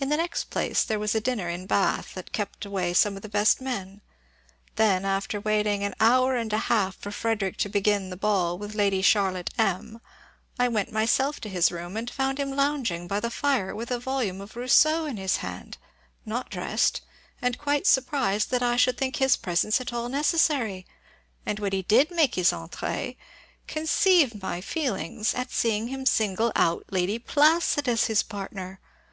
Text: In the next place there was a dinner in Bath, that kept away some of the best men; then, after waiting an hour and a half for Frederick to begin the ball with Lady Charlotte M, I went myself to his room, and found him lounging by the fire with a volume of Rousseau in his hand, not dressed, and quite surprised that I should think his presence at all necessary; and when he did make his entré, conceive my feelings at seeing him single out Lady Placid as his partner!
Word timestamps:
In 0.00 0.08
the 0.08 0.16
next 0.16 0.50
place 0.50 0.82
there 0.82 0.98
was 0.98 1.14
a 1.14 1.20
dinner 1.20 1.48
in 1.48 1.66
Bath, 1.66 2.14
that 2.14 2.32
kept 2.32 2.64
away 2.64 2.92
some 2.92 3.14
of 3.14 3.22
the 3.22 3.28
best 3.28 3.60
men; 3.60 4.00
then, 4.74 5.04
after 5.04 5.38
waiting 5.40 5.84
an 5.84 5.94
hour 6.00 6.34
and 6.34 6.52
a 6.52 6.58
half 6.66 6.96
for 6.96 7.12
Frederick 7.12 7.56
to 7.58 7.68
begin 7.68 8.10
the 8.10 8.16
ball 8.16 8.58
with 8.58 8.74
Lady 8.74 9.00
Charlotte 9.00 9.50
M, 9.56 10.00
I 10.58 10.66
went 10.66 10.90
myself 10.90 11.38
to 11.42 11.48
his 11.48 11.70
room, 11.70 11.96
and 11.96 12.10
found 12.10 12.40
him 12.40 12.56
lounging 12.56 13.06
by 13.06 13.20
the 13.20 13.30
fire 13.30 13.76
with 13.76 13.92
a 13.92 14.00
volume 14.00 14.40
of 14.40 14.56
Rousseau 14.56 15.04
in 15.04 15.18
his 15.18 15.36
hand, 15.36 15.78
not 16.26 16.50
dressed, 16.50 17.02
and 17.40 17.56
quite 17.60 17.86
surprised 17.86 18.50
that 18.50 18.62
I 18.64 18.74
should 18.74 18.98
think 18.98 19.18
his 19.18 19.36
presence 19.36 19.80
at 19.80 19.92
all 19.92 20.08
necessary; 20.08 20.84
and 21.46 21.60
when 21.60 21.70
he 21.70 21.82
did 21.82 22.10
make 22.10 22.34
his 22.34 22.50
entré, 22.50 23.16
conceive 23.68 24.42
my 24.42 24.60
feelings 24.60 25.32
at 25.32 25.52
seeing 25.52 25.86
him 25.86 26.06
single 26.06 26.50
out 26.56 26.86
Lady 26.90 27.20
Placid 27.20 27.86
as 27.88 28.06
his 28.06 28.24
partner! 28.24 28.80